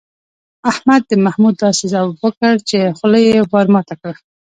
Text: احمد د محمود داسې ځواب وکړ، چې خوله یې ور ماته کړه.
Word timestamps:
احمد 0.71 1.01
د 1.07 1.11
محمود 1.25 1.55
داسې 1.63 1.83
ځواب 1.91 2.11
وکړ، 2.23 2.53
چې 2.69 2.77
خوله 2.97 3.19
یې 3.27 3.35
ور 3.51 3.67
ماته 3.73 3.95
کړه. 4.01 4.13